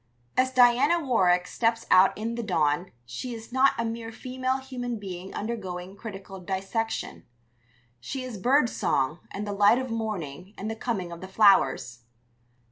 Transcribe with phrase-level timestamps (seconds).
[0.35, 4.97] As Diana Warwick steps out in the dawn she is not a mere female human
[4.97, 7.23] being undergoing critical dissection;
[7.99, 11.99] she is bird song and the light of morning and the coming of the flowers.